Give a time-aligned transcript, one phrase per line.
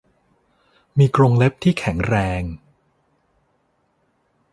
[0.97, 2.43] มีกรงเล็บที่แข็งแรง